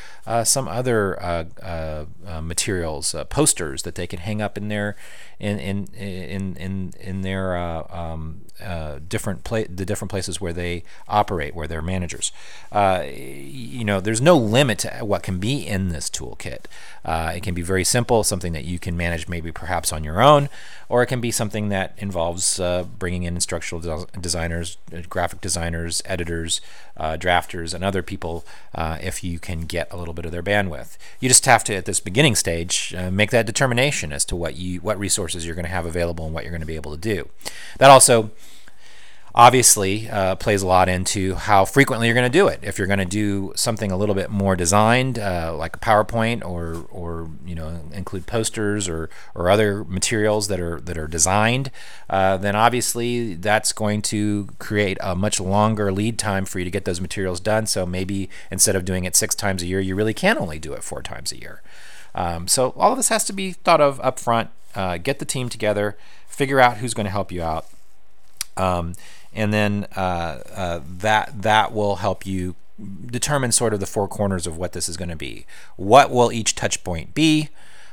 some 0.44 0.68
other 0.68 1.48
materials, 2.42 3.16
posters 3.30 3.84
that 3.84 3.96
they 3.96 4.08
can 4.08 4.20
hang 4.20 4.42
up 4.42 4.58
in 4.58 4.68
their 4.68 4.96
in 5.40 5.60
in 5.60 5.86
in 5.94 6.58
in, 6.58 6.94
in 7.00 7.22
their 7.22 7.56
um, 7.56 8.42
different 9.08 9.44
pla- 9.44 9.64
the 9.70 9.86
different 9.86 10.10
places 10.10 10.40
where 10.40 10.54
they 10.54 10.84
operate, 11.08 11.56
where 11.56 11.68
they're 11.68 11.82
managers. 11.82 12.32
you 12.74 13.84
know, 13.84 14.00
there's 14.00 14.22
no 14.22 14.38
limit 14.38 14.80
to 14.80 14.90
what 15.02 15.24
can 15.24 15.40
be 15.40 15.66
in 15.66 15.90
this 15.90 16.10
toolkit. 16.10 16.66
Uh, 17.04 17.34
it 17.36 17.42
can 17.42 17.56
be 17.56 17.64
very 17.64 17.84
simple, 17.84 18.24
something 18.24 18.54
that 18.54 18.64
you 18.64 18.78
can 18.78 18.96
manage 18.96 19.28
maybe 19.28 19.52
perhaps 19.52 19.92
on 19.92 20.04
your 20.04 20.22
own, 20.22 20.50
or 20.88 21.02
it 21.02 21.08
can 21.08 21.20
be 21.20 21.32
something 21.32 21.70
that 21.70 21.96
involves 21.98 22.60
uh, 22.60 22.84
bringing 22.84 23.24
in 23.24 23.34
instructional 23.34 23.82
de- 23.82 24.20
designers, 24.20 24.78
uh, 24.94 25.02
graphic 25.10 25.42
designers, 25.42 26.04
editors, 26.06 26.62
uh, 26.98 27.18
drafters, 27.18 27.74
and 27.74 27.84
other 27.84 28.04
people 28.04 28.46
uh, 28.76 29.00
if 29.02 29.24
you 29.24 29.40
can 29.40 29.62
get 29.62 29.92
a 29.92 29.98
little 29.98 30.14
bit 30.14 30.26
of 30.26 30.32
their 30.32 30.44
bandwidth. 30.44 30.98
You 31.20 31.28
just 31.28 31.46
have 31.48 31.64
to, 31.66 31.76
at 31.76 31.86
this 31.86 32.00
beginning 32.00 32.36
stage, 32.36 32.94
uh, 32.96 33.10
make 33.10 33.32
that 33.32 33.48
determination 33.48 34.14
as 34.14 34.24
to 34.26 34.36
what 34.36 34.56
you 34.56 34.80
what 34.82 35.00
resources 35.00 35.46
you're 35.46 35.56
going 35.56 35.66
to 35.66 35.72
have 35.72 35.86
available 35.88 36.26
and 36.26 36.34
what 36.34 36.44
you're 36.44 36.52
going 36.52 36.62
to 36.62 36.68
be 36.68 36.76
able 36.76 36.92
to 36.92 36.98
do. 36.98 37.30
That 37.80 37.90
also 37.90 38.30
obviously 39.34 40.10
uh, 40.10 40.36
plays 40.36 40.62
a 40.62 40.68
lot 40.68 40.90
into 40.90 41.36
how 41.36 41.66
frequently 41.66 42.08
you're 42.08 42.14
going 42.14 42.30
to 42.30 42.38
do 42.38 42.48
it. 42.48 42.60
If 42.62 42.78
you're 42.78 42.88
going 42.88 43.00
to 43.00 43.06
do 43.06 43.54
something 43.56 43.92
a 43.92 43.98
little 43.98 44.16
bit 44.16 44.30
more 44.30 44.56
designed, 44.56 45.18
uh, 45.18 45.56
like 45.58 45.76
a 45.76 45.80
PowerPoint, 45.80 46.44
or 46.44 46.86
or 46.92 47.30
you 47.46 47.56
know 47.56 47.82
include 47.94 48.28
posters 48.28 48.90
or 48.90 49.10
or 49.34 49.50
other 49.50 49.84
materials 49.86 50.48
that 50.50 50.60
are 50.60 50.80
that 50.82 50.98
are 50.98 51.08
designed, 51.08 51.72
uh, 52.10 52.38
then 52.38 52.56
obviously 52.56 53.36
that's 53.36 53.72
going 53.72 54.02
to 54.04 54.50
create 54.60 54.98
a 55.02 55.16
much 55.16 55.40
longer 55.40 55.92
lead 55.92 56.20
time 56.20 56.46
for 56.46 56.60
you 56.60 56.66
to 56.66 56.72
get 56.72 56.86
those 56.86 57.02
materials 57.02 57.40
done. 57.40 57.66
So 57.66 57.86
maybe 57.86 58.30
instead 58.50 58.76
of 58.76 58.86
doing 58.86 59.06
it 59.06 59.16
six 59.16 59.36
times 59.36 59.64
a 59.64 59.66
year, 59.66 59.80
you 59.80 59.96
really 59.96 60.14
can 60.14 60.38
only 60.38 60.60
do 60.60 60.74
it 60.74 60.84
four 60.84 61.02
times 61.02 61.32
a 61.32 61.40
year. 61.40 61.62
Um, 62.14 62.48
so 62.48 62.74
all 62.76 62.92
of 62.92 62.98
this 62.98 63.10
has 63.10 63.24
to 63.26 63.34
be 63.34 63.54
thought 63.54 63.82
of 63.82 64.00
up 64.02 64.20
front. 64.20 64.50
Uh, 64.74 64.98
get 64.98 65.20
the 65.20 65.26
team 65.26 65.50
together, 65.50 65.98
figure 66.28 66.60
out 66.60 66.78
who's 66.78 66.94
going 66.94 67.06
to 67.06 67.12
help 67.12 67.32
you 67.32 67.44
out. 67.44 67.66
Um, 68.56 68.94
and 69.34 69.54
then 69.54 69.88
uh, 69.96 70.40
uh, 70.56 70.80
that 70.86 71.42
that 71.42 71.74
will 71.74 71.98
help 71.98 72.26
you 72.26 72.56
determine 73.06 73.52
sort 73.52 73.74
of 73.74 73.80
the 73.80 73.86
four 73.86 74.08
corners 74.08 74.48
of 74.48 74.58
what 74.58 74.74
this 74.74 74.90
is 74.90 74.98
going 74.98 75.10
to 75.10 75.16
be. 75.16 75.46
What 75.76 76.12
will 76.12 76.32
each 76.32 76.56
touch 76.56 76.84
point 76.84 77.14
be? 77.14 77.50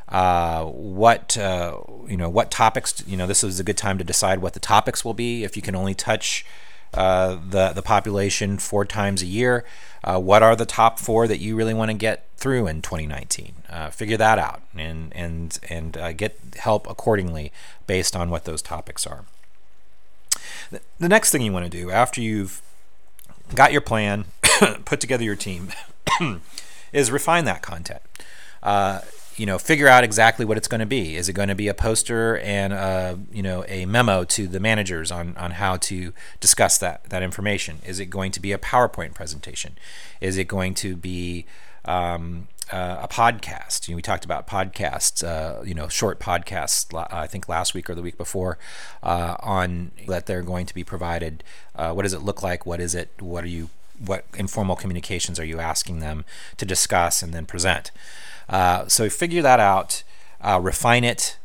Uh, 0.09 0.65
what 0.65 1.37
uh, 1.37 1.79
you 2.07 2.17
know, 2.17 2.29
what 2.29 2.51
topics? 2.51 3.03
You 3.07 3.17
know, 3.17 3.27
this 3.27 3.45
is 3.45 3.61
a 3.61 3.65
good 3.65 3.77
time 3.77 3.99
to 3.99 4.05
decide 4.05 4.41
what 4.41 4.55
the 4.55 4.61
topics 4.61 5.05
will 5.05 5.15
be. 5.15 5.45
If 5.45 5.55
you 5.55 5.63
can 5.63 5.75
only 5.75 5.95
touch 5.95 6.47
uh, 6.95 7.37
the 7.49 7.71
the 7.71 7.83
population 7.83 8.59
four 8.59 8.87
times 8.87 9.23
a 9.23 9.27
year, 9.27 9.65
uh, 10.03 10.19
what 10.19 10.43
are 10.43 10.57
the 10.57 10.67
top 10.67 10.99
four 10.99 11.29
that 11.29 11.39
you 11.39 11.55
really 11.55 11.75
want 11.75 11.91
to 11.91 11.97
get 11.97 12.27
through 12.37 12.67
in 12.67 12.81
2019? 12.81 13.53
Uh, 13.69 13.91
figure 13.91 14.17
that 14.17 14.39
out 14.39 14.63
and 14.75 15.13
and 15.15 15.59
and 15.69 16.17
get 16.17 16.41
help 16.57 16.89
accordingly 16.89 17.53
based 17.87 18.17
on 18.17 18.31
what 18.31 18.47
those 18.47 18.63
topics 18.63 19.07
are. 19.07 19.27
The, 20.71 21.09
next 21.09 21.31
thing 21.31 21.43
you 21.43 21.53
want 21.53 21.65
to 21.65 21.71
do 21.71 21.91
after 21.91 22.21
you've 22.21 22.63
got 23.55 23.73
your 23.73 23.81
plan, 23.81 24.27
put 24.85 25.01
together 25.01 25.25
your 25.25 25.37
team, 25.37 25.69
is 26.93 27.11
refine 27.11 27.45
that 27.47 27.63
content. 27.63 28.03
Uh, 28.63 29.01
you 29.37 29.47
know, 29.47 29.57
figure 29.57 29.87
out 29.87 30.03
exactly 30.03 30.45
what 30.45 30.57
it's 30.57 30.67
going 30.67 30.81
to 30.81 30.87
be. 30.87 31.17
Is 31.17 31.29
it 31.29 31.33
going 31.33 31.49
to 31.49 31.55
be 31.55 31.69
a 31.69 31.75
poster 31.75 32.39
and 32.39 32.73
a, 32.73 33.19
you 33.33 33.43
know 33.43 33.65
a 33.69 33.87
memo 33.87 34.25
to 34.25 34.49
the 34.49 34.59
managers 34.59 35.13
on 35.13 35.37
on 35.37 35.53
how 35.53 35.77
to 35.77 36.13
discuss 36.41 36.77
that 36.79 37.05
that 37.11 37.23
information? 37.23 37.79
Is 37.87 38.01
it 38.01 38.07
going 38.07 38.33
to 38.33 38.41
be 38.41 38.53
a 38.53 38.59
PowerPoint 38.59 39.15
presentation? 39.15 39.79
Is 40.21 40.37
it 40.37 40.49
going 40.49 40.75
to 40.75 40.97
be 40.97 41.47
um, 41.89 42.47
uh, 42.71 42.99
a 43.03 43.09
podcast. 43.09 43.89
You 43.89 43.95
know, 43.95 43.97
we 43.97 44.03
talked 44.03 44.25
about 44.25 44.47
podcasts, 44.47 45.25
uh, 45.25 45.63
you 45.65 45.75
know, 45.75 45.89
short 45.89 46.21
podcasts. 46.21 46.95
I 47.11 47.27
think 47.27 47.49
last 47.49 47.75
week 47.75 47.89
or 47.89 47.95
the 47.95 48.03
week 48.03 48.19
before, 48.19 48.59
uh, 49.03 49.37
on 49.41 49.93
that 50.07 50.27
they're 50.27 50.43
going 50.43 50.67
to 50.67 50.75
be 50.75 50.85
provided. 50.85 51.43
Uh, 51.75 51.93
what 51.93 52.03
does 52.03 52.13
it 52.13 52.21
look 52.21 52.43
like? 52.43 52.67
What 52.67 52.81
is 52.81 52.95
it? 52.95 53.11
What 53.21 53.43
are 53.43 53.49
you? 53.49 53.71
What 54.05 54.27
informal 54.37 54.77
communications 54.77 55.41
are 55.41 55.45
you 55.45 55.59
asking 55.59 55.99
them 55.99 56.25
to 56.59 56.65
discuss 56.65 57.23
and 57.23 57.33
then 57.33 57.47
present? 57.47 57.91
Uh, 58.49 58.87
so 58.87 59.11
figure 59.11 59.43
that 59.43 59.59
out, 59.59 60.05
uh, 60.41 60.61
refine 60.63 61.03
it, 61.03 61.37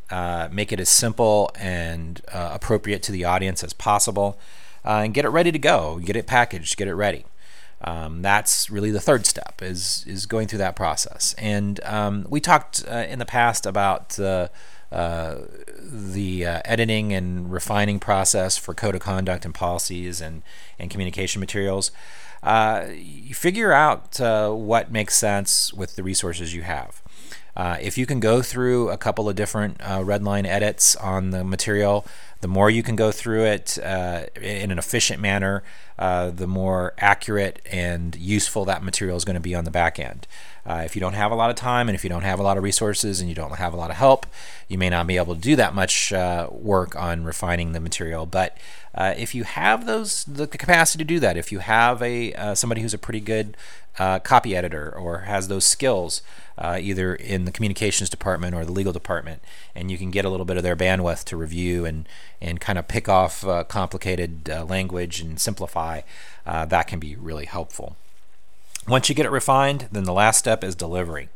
make 0.52 0.72
it 0.72 0.80
as 0.80 0.90
simple 0.90 1.50
and 1.58 2.22
appropriate 2.32 3.02
to 3.04 3.12
the 3.12 3.26
audience 3.26 3.64
as 3.64 3.74
possible, 3.74 4.38
and 4.84 5.16
get 5.16 5.26
it 5.26 5.30
ready 5.30 5.52
to 5.52 5.58
go. 5.58 6.00
Get 6.04 6.16
it 6.16 6.28
packaged. 6.28 6.78
Get 6.78 6.88
it 6.88 6.94
ready. 6.94 7.26
Um, 7.84 8.22
that's 8.22 8.70
really 8.70 8.92
the 8.92 9.00
third 9.00 9.26
step 9.26 9.62
is 9.62 10.06
is 10.08 10.26
going 10.26 10.48
through 10.48 10.60
that 10.60 10.76
process. 10.76 11.36
And 11.38 11.80
um, 11.84 12.26
we 12.30 12.40
talked 12.40 12.84
uh, 12.90 13.06
in 13.10 13.20
the 13.20 13.26
past 13.26 13.66
about 13.66 14.20
uh, 14.20 14.48
uh, 14.94 15.36
the 15.82 16.46
uh, 16.46 16.62
editing 16.66 17.14
and 17.14 17.52
refining 17.52 18.00
process 18.00 18.58
for 18.58 18.74
code 18.74 18.96
of 18.96 19.02
conduct 19.02 19.46
and 19.46 19.54
policies 19.54 20.22
and 20.22 20.44
and 20.80 20.90
communication 20.90 21.40
materials. 21.40 21.92
Uh, 22.42 22.88
you 22.96 23.34
figure 23.34 23.72
out 23.72 24.20
uh, 24.20 24.52
what 24.52 24.92
makes 24.92 25.18
sense 25.18 25.74
with 25.74 25.96
the 25.96 26.04
resources 26.04 26.54
you 26.54 26.62
have. 26.62 27.02
if 27.58 27.98
you 27.98 28.06
can 28.06 28.20
go 28.20 28.42
through 28.42 28.90
a 28.90 28.98
couple 28.98 29.30
of 29.30 29.36
different 29.36 29.78
redline 29.78 30.46
edits 30.46 30.96
on 30.98 31.32
the 31.32 31.44
material, 31.44 32.06
the 32.44 32.48
more 32.50 32.70
you 32.70 32.84
can 32.84 32.98
go 32.98 33.10
through 33.10 33.46
it 33.46 33.80
uh, 33.82 34.26
in 34.36 34.70
an 34.70 34.78
efficient 34.78 35.22
manner, 35.22 35.64
uh, 35.98 36.30
the 36.30 36.46
more 36.46 36.94
accurate 36.98 37.62
and 37.66 38.18
useful 38.18 38.66
that 38.66 38.84
material 38.84 39.16
is 39.16 39.24
going 39.24 39.36
to 39.36 39.40
be 39.40 39.56
on 39.56 39.64
the 39.64 39.72
back 39.72 39.98
end. 39.98 40.28
Uh, 40.66 40.82
if 40.86 40.96
you 40.96 41.00
don't 41.00 41.14
have 41.14 41.32
a 41.32 41.36
lot 41.36 41.50
of 41.50 41.56
time 41.56 41.90
and 41.90 41.96
if 41.96 42.04
you 42.04 42.10
don't 42.10 42.24
have 42.24 42.40
a 42.40 42.44
lot 42.44 42.58
of 42.58 42.64
resources 42.64 43.20
and 43.20 43.28
you 43.28 43.36
don't 43.36 43.56
have 43.56 43.74
a 43.74 43.78
lot 43.78 43.90
of 43.90 43.98
help, 43.98 44.26
you 44.68 44.78
may 44.78 44.90
not 44.90 45.08
be 45.08 45.18
able 45.18 45.36
to 45.36 45.42
do 45.42 45.56
that 45.56 45.76
much 45.76 46.14
uh, 46.14 46.48
work 46.52 46.96
on 46.96 47.24
refining 47.24 47.74
the 47.74 47.80
material. 47.80 48.26
But 48.26 48.58
uh, 48.96 49.14
if 49.18 49.36
you 49.36 49.44
have 49.44 49.86
those 49.86 50.24
the 50.26 50.48
capacity 50.48 51.04
to 51.04 51.08
do 51.08 51.20
that, 51.20 51.38
if 51.38 51.52
you 51.52 51.60
have 51.60 52.02
a 52.02 52.34
uh, 52.34 52.56
somebody 52.56 52.82
who's 52.82 52.94
a 52.94 52.98
pretty 52.98 53.20
good 53.20 53.58
copy 53.96 54.56
editor 54.56 54.92
or 54.92 55.20
has 55.20 55.50
those 55.50 55.66
skills, 55.66 56.24
uh, 56.58 56.78
either 56.80 57.16
in 57.16 57.46
the 57.46 57.52
communications 57.52 58.10
department 58.10 58.56
or 58.56 58.66
the 58.66 58.72
legal 58.72 58.94
department, 58.94 59.42
and 59.76 59.90
you 59.90 59.98
can 59.98 60.12
get 60.12 60.26
a 60.26 60.30
little 60.30 60.46
bit 60.46 60.58
of 60.58 60.64
their 60.64 60.76
bandwidth 60.76 61.24
to 61.26 61.38
review 61.38 61.86
and 61.86 62.08
and 62.42 62.60
kind 62.60 62.78
of 62.78 62.88
pick 62.88 63.10
off 63.10 63.46
uh, 63.46 63.64
complicated 63.64 64.50
uh, 64.50 64.64
language 64.66 65.20
and 65.20 65.40
simplify. 65.40 66.02
Uh, 66.46 66.66
that 66.66 66.88
can 66.88 67.00
be 67.00 67.16
really 67.16 67.46
helpful. 67.46 67.96
Once 68.88 69.10
you 69.10 69.16
get 69.16 69.26
it 69.26 69.32
refined, 69.32 69.88
then 69.92 70.04
the 70.04 70.14
last 70.14 70.40
step 70.40 70.64
is 70.64 70.76
delivery. 70.76 71.30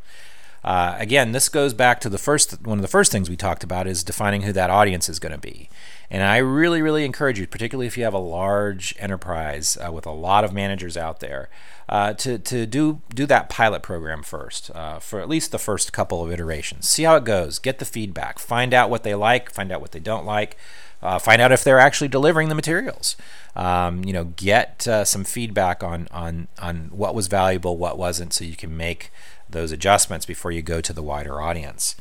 Uh, 0.63 0.95
again, 0.99 1.31
this 1.31 1.47
goes 1.47 1.73
back 1.73 2.01
to 2.01 2.09
the 2.09 2.17
first 2.17 2.65
one 2.65 2.77
of 2.77 2.81
the 2.81 2.89
first 2.89 3.09
things 3.09 3.29
we 3.29 3.37
talked 3.37 3.63
about 3.63 3.87
is 3.87 4.03
defining 4.03 4.41
who 4.41 4.51
that 4.51 4.69
audience 4.69 5.07
is 5.07 5.17
going 5.19 5.31
to 5.31 5.37
be. 5.37 5.69
And 6.09 6.23
I 6.23 6.37
really, 6.37 6.81
really 6.81 7.05
encourage 7.05 7.39
you, 7.39 7.47
particularly 7.47 7.87
if 7.87 7.97
you 7.97 8.03
have 8.03 8.13
a 8.13 8.19
large 8.19 8.93
enterprise 8.97 9.77
uh, 9.77 9.91
with 9.91 10.05
a 10.05 10.11
lot 10.11 10.43
of 10.43 10.51
managers 10.51 10.97
out 10.97 11.21
there, 11.21 11.49
uh, 11.87 12.13
to, 12.15 12.37
to 12.39 12.65
do, 12.65 13.01
do 13.13 13.25
that 13.27 13.49
pilot 13.49 13.81
program 13.81 14.23
first 14.23 14.69
uh, 14.75 14.99
for 14.99 15.21
at 15.21 15.29
least 15.29 15.51
the 15.51 15.59
first 15.59 15.93
couple 15.93 16.21
of 16.21 16.31
iterations. 16.31 16.87
See 16.89 17.03
how 17.03 17.15
it 17.15 17.23
goes, 17.23 17.59
get 17.59 17.79
the 17.79 17.85
feedback, 17.85 18.39
find 18.39 18.73
out 18.73 18.89
what 18.89 19.03
they 19.03 19.15
like, 19.15 19.51
find 19.51 19.71
out 19.71 19.79
what 19.79 19.93
they 19.93 19.99
don't 19.99 20.25
like. 20.25 20.57
Uh, 21.01 21.19
find 21.19 21.41
out 21.41 21.51
if 21.51 21.63
they're 21.63 21.79
actually 21.79 22.07
delivering 22.07 22.49
the 22.49 22.55
materials. 22.55 23.15
Um, 23.55 24.03
you 24.03 24.13
know, 24.13 24.25
get 24.25 24.87
uh, 24.87 25.05
some 25.05 25.23
feedback 25.23 25.83
on 25.83 26.07
on 26.11 26.47
on 26.59 26.89
what 26.91 27.15
was 27.15 27.27
valuable, 27.27 27.77
what 27.77 27.97
wasn't, 27.97 28.33
so 28.33 28.43
you 28.43 28.55
can 28.55 28.75
make 28.75 29.11
those 29.49 29.71
adjustments 29.71 30.25
before 30.25 30.51
you 30.51 30.61
go 30.61 30.81
to 30.81 30.93
the 30.93 31.03
wider 31.03 31.41
audience. 31.41 31.95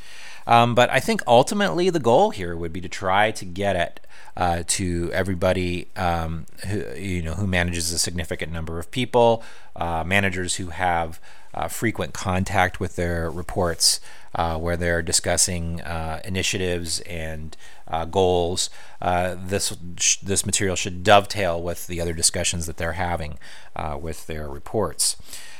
Um, 0.46 0.74
but 0.74 0.90
I 0.90 1.00
think 1.00 1.22
ultimately 1.26 1.90
the 1.90 1.98
goal 1.98 2.30
here 2.30 2.56
would 2.56 2.72
be 2.72 2.80
to 2.80 2.88
try 2.88 3.30
to 3.32 3.44
get 3.44 3.74
it 3.74 4.00
uh, 4.36 4.62
to 4.66 5.10
everybody 5.12 5.88
um, 5.96 6.46
who 6.68 6.84
you 6.94 7.22
know 7.22 7.34
who 7.34 7.46
manages 7.46 7.92
a 7.92 7.98
significant 7.98 8.52
number 8.52 8.78
of 8.78 8.90
people, 8.90 9.42
uh, 9.74 10.04
managers 10.04 10.56
who 10.56 10.68
have 10.68 11.20
uh, 11.56 11.68
frequent 11.68 12.12
contact 12.12 12.78
with 12.78 12.96
their 12.96 13.30
reports, 13.30 14.00
uh, 14.34 14.58
where 14.58 14.76
they're 14.76 15.02
discussing 15.02 15.80
uh, 15.80 16.20
initiatives 16.24 17.00
and 17.00 17.56
uh, 17.88 18.04
goals. 18.04 18.68
this 19.00 19.70
this 20.22 20.44
material 20.44 20.76
should 20.76 21.02
dovetail 21.02 21.62
with 21.62 21.86
the 21.86 22.00
other 22.00 22.12
discussions 22.12 22.66
that 22.66 22.76
they're 22.76 22.92
having 22.92 23.38
with 24.00 24.26
their 24.26 24.48
reports. 24.48 25.16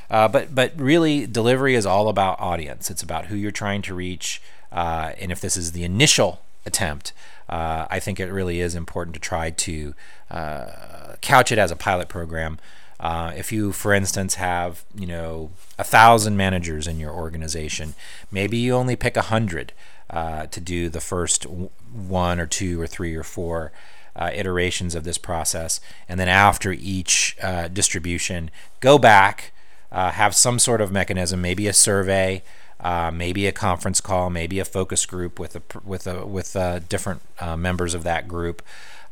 but 0.09 0.55
but 0.55 0.73
really, 0.79 1.26
delivery 1.26 1.75
is 1.75 1.87
all 1.87 2.09
about 2.09 2.38
audience. 2.41 2.91
It's 2.91 3.03
about 3.03 3.26
who 3.26 3.37
you're 3.37 3.50
trying 3.50 3.83
to 3.83 3.95
reach. 3.95 4.43
Uh, 4.73 5.12
and 5.19 5.33
if 5.33 5.41
this 5.41 5.57
is 5.57 5.73
the 5.73 5.85
initial 5.85 6.43
attempt, 6.65 7.12
uh, 7.49 7.87
I 7.88 8.00
think 8.00 8.19
it 8.21 8.31
really 8.31 8.61
is 8.61 8.75
important 8.75 9.15
to 9.15 9.21
try 9.21 9.50
to 9.50 9.95
uh, 10.31 11.17
couch 11.21 11.53
it 11.53 11.59
as 11.59 11.71
a 11.71 11.76
pilot 11.76 12.09
program. 12.09 12.59
Uh, 12.99 13.33
if 13.37 13.53
you, 13.53 13.73
for 13.73 13.93
instance, 13.93 14.37
have 14.37 14.85
you 14.95 15.07
know 15.07 15.50
a 15.79 15.85
thousand 15.85 16.37
managers 16.37 16.87
in 16.87 16.99
your 16.99 17.12
organization, 17.12 17.95
maybe 18.31 18.57
you 18.57 18.75
only 18.75 18.97
pick 18.97 19.17
a 19.17 19.23
hundred 19.23 19.73
uh, 20.11 20.47
to 20.47 20.61
do 20.61 20.88
the 20.88 21.00
first 21.00 21.45
one 21.45 22.41
or 22.41 22.47
two 22.47 22.81
or 22.81 22.87
three 22.87 23.15
or 23.15 23.23
four 23.23 23.73
uh, 24.15 24.31
iterations 24.33 24.95
of 24.95 25.05
this 25.05 25.19
process, 25.19 25.81
and 26.09 26.19
then 26.19 26.29
after 26.29 26.73
each 26.73 27.37
distribution, 27.73 28.50
go 28.81 28.99
back, 28.99 29.53
have 29.91 30.35
some 30.35 30.59
sort 30.59 30.81
of 30.81 30.91
mechanism, 30.91 31.43
maybe 31.43 31.67
a 31.67 31.73
survey 31.73 32.43
uh, 32.81 33.11
maybe 33.11 33.47
a 33.47 33.53
conference 33.53 34.00
call, 34.00 34.31
maybe 34.31 34.59
a 34.59 34.65
focus 34.65 35.07
group 35.07 35.38
with 35.38 35.57
a 35.57 35.62
with 35.85 36.07
a 36.07 36.26
with 36.26 36.55
uh, 36.55 36.81
different 36.88 37.23
uh, 37.41 37.57
members 37.57 37.95
of 37.95 38.05
that 38.05 38.29
group, 38.29 38.62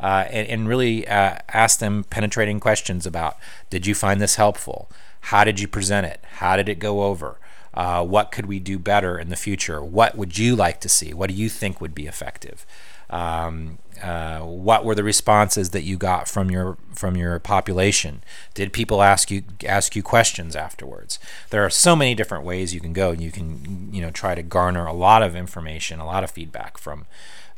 uh, 0.01 0.25
and, 0.31 0.49
and, 0.49 0.69
really 0.69 1.07
uh, 1.07 1.39
ask 1.49 1.79
them 1.79 2.05
penetrating 2.05 2.61
questions 2.61 3.07
about: 3.07 3.37
Did 3.71 3.87
you 3.87 3.95
find 3.95 4.21
this 4.21 4.37
helpful? 4.37 4.91
How 5.21 5.45
did 5.45 5.61
you 5.61 5.69
present 5.69 6.07
it? 6.07 6.21
How 6.37 6.57
did 6.57 6.69
it 6.69 6.79
go 6.79 7.05
over? 7.05 7.39
Uh, 7.73 8.05
what 8.05 8.31
could 8.31 8.47
we 8.47 8.61
do 8.61 8.79
better 8.79 9.19
in 9.19 9.31
the 9.31 9.37
future? 9.37 9.83
What 9.83 10.17
would 10.17 10.39
you 10.39 10.55
like 10.55 10.81
to 10.81 10.89
see? 10.89 11.13
What 11.13 11.31
do 11.31 11.35
you 11.35 11.49
think 11.49 11.81
would 11.81 11.95
be 11.95 12.07
effective? 12.07 12.65
Um, 13.11 13.79
uh, 14.03 14.41
what 14.41 14.85
were 14.85 14.95
the 14.95 15.05
responses 15.05 15.71
that 15.71 15.83
you 15.83 15.97
got 15.97 16.29
from 16.29 16.51
your 16.51 16.77
from 16.95 17.17
your 17.17 17.39
population? 17.39 18.23
Did 18.55 18.73
people 18.73 19.03
ask 19.03 19.31
you 19.31 19.43
ask 19.67 19.95
you 19.95 20.03
questions 20.03 20.57
afterwards? 20.57 21.19
There 21.51 21.65
are 21.65 21.71
so 21.71 21.95
many 21.95 22.15
different 22.15 22.45
ways 22.45 22.75
you 22.75 22.81
can 22.81 22.93
go. 22.93 23.11
And 23.11 23.21
you 23.21 23.31
can 23.31 23.89
you 23.93 24.03
know 24.03 24.11
try 24.11 24.35
to 24.35 24.43
garner 24.43 24.87
a 24.87 24.93
lot 24.93 25.23
of 25.23 25.37
information, 25.37 26.01
a 26.01 26.07
lot 26.07 26.25
of 26.25 26.31
feedback 26.31 26.79
from 26.79 27.07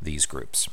these 0.00 0.26
groups. 0.26 0.68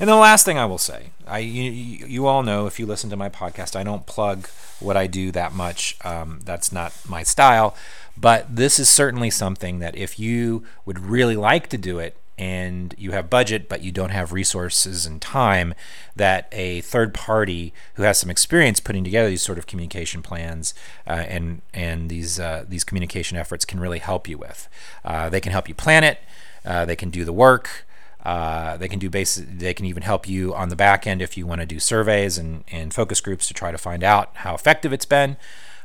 And 0.00 0.08
the 0.08 0.16
last 0.16 0.46
thing 0.46 0.56
I 0.56 0.64
will 0.64 0.78
say, 0.78 1.10
I 1.26 1.40
you, 1.40 1.70
you 2.06 2.26
all 2.26 2.42
know 2.42 2.66
if 2.66 2.80
you 2.80 2.86
listen 2.86 3.10
to 3.10 3.16
my 3.16 3.28
podcast, 3.28 3.76
I 3.76 3.84
don't 3.84 4.06
plug 4.06 4.48
what 4.80 4.96
I 4.96 5.06
do 5.06 5.30
that 5.32 5.52
much. 5.52 5.98
Um, 6.02 6.40
that's 6.42 6.72
not 6.72 6.94
my 7.06 7.22
style. 7.22 7.76
But 8.16 8.56
this 8.56 8.78
is 8.78 8.88
certainly 8.88 9.28
something 9.28 9.78
that 9.80 9.94
if 9.94 10.18
you 10.18 10.64
would 10.86 10.98
really 10.98 11.36
like 11.36 11.68
to 11.68 11.78
do 11.78 11.98
it, 11.98 12.16
and 12.40 12.94
you 12.96 13.12
have 13.12 13.28
budget 13.28 13.68
but 13.68 13.82
you 13.82 13.92
don't 13.92 14.08
have 14.08 14.32
resources 14.32 15.04
and 15.04 15.20
time 15.20 15.74
that 16.16 16.48
a 16.52 16.80
third 16.80 17.12
party 17.12 17.74
who 17.94 18.02
has 18.02 18.18
some 18.18 18.30
experience 18.30 18.80
putting 18.80 19.04
together 19.04 19.28
these 19.28 19.42
sort 19.42 19.58
of 19.58 19.66
communication 19.66 20.22
plans 20.22 20.72
uh, 21.06 21.24
and 21.28 21.60
and 21.74 22.08
these 22.08 22.40
uh, 22.40 22.64
these 22.66 22.82
communication 22.82 23.36
efforts 23.36 23.66
can 23.66 23.78
really 23.78 23.98
help 23.98 24.26
you 24.26 24.38
with. 24.38 24.70
Uh, 25.04 25.28
they 25.28 25.40
can 25.40 25.52
help 25.52 25.68
you 25.68 25.74
plan 25.74 26.02
it. 26.02 26.18
Uh, 26.64 26.86
they 26.86 26.96
can 26.96 27.10
do 27.10 27.26
the 27.26 27.32
work. 27.32 27.84
Uh, 28.24 28.76
they 28.76 28.88
can 28.88 28.98
do 28.98 29.08
basic. 29.08 29.58
They 29.58 29.74
can 29.74 29.86
even 29.86 30.02
help 30.02 30.28
you 30.28 30.54
on 30.54 30.68
the 30.68 30.76
back 30.76 31.06
end 31.06 31.22
if 31.22 31.36
you 31.36 31.46
want 31.46 31.60
to 31.60 31.66
do 31.66 31.80
surveys 31.80 32.38
and, 32.38 32.64
and 32.70 32.92
focus 32.92 33.20
groups 33.20 33.46
to 33.48 33.54
try 33.54 33.70
to 33.70 33.78
find 33.78 34.04
out 34.04 34.30
how 34.34 34.54
effective 34.54 34.92
it's 34.92 35.06
been. 35.06 35.36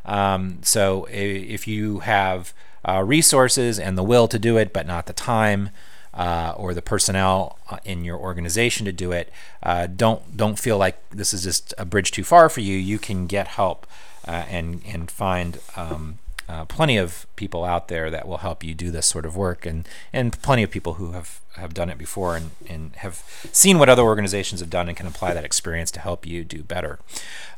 Um, 0.04 0.60
so 0.62 1.08
if 1.10 1.68
you 1.68 2.00
have 2.00 2.54
uh, 2.88 3.04
resources 3.04 3.80
and 3.80 3.98
the 3.98 4.04
will 4.04 4.27
to 4.27 4.38
do 4.38 4.58
it, 4.58 4.74
but 4.74 4.86
not 4.86 5.06
the 5.06 5.13
time, 5.13 5.70
uh, 6.13 6.54
or 6.56 6.74
the 6.74 6.82
personnel 6.82 7.60
uh, 7.70 7.77
in 7.84 8.06
your 8.06 8.18
organization 8.18 8.86
to 8.86 8.92
do 8.92 9.12
it, 9.12 9.32
uh, 9.63 9.88
don't 9.88 10.38
don't 10.38 10.60
feel 10.60 10.77
like 10.77 10.98
this 11.10 11.34
is 11.34 11.44
just 11.44 11.74
a 11.77 11.86
bridge 11.86 12.12
too 12.12 12.24
far 12.24 12.48
for 12.48 12.62
you. 12.62 12.77
You 12.77 13.00
can 13.00 13.27
get 13.27 13.48
help 13.48 13.88
and 14.25 14.82
and 14.86 15.10
find. 15.10 15.60
Um, 15.75 16.20
uh, 16.48 16.66
plenty 16.66 16.98
of 16.98 17.28
people 17.36 17.64
out 17.64 17.88
there 17.88 18.10
that 18.12 18.28
will 18.28 18.38
help 18.38 18.64
you 18.64 18.74
do 18.74 18.92
this 18.92 19.06
sort 19.06 19.25
of 19.25 19.36
work, 19.36 19.66
and, 19.66 19.88
and 20.14 20.40
plenty 20.42 20.64
of 20.64 20.72
people 20.72 20.94
who 20.94 21.12
have, 21.12 21.42
have 21.54 21.74
done 21.74 21.90
it 21.90 21.98
before 21.98 22.36
and, 22.36 22.52
and 22.70 22.96
have 22.98 23.24
seen 23.52 23.80
what 23.80 23.90
other 23.90 24.04
organizations 24.04 24.62
have 24.62 24.70
done 24.70 24.88
and 24.88 24.98
can 24.98 25.08
apply 25.08 25.34
that 25.34 25.46
experience 25.46 25.92
to 25.92 26.00
help 26.00 26.25
you 26.25 26.44
do 26.44 26.64
better. 26.64 27.00